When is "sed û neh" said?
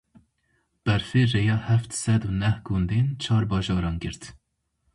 2.03-2.57